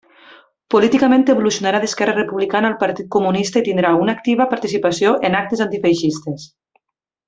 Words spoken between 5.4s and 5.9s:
actes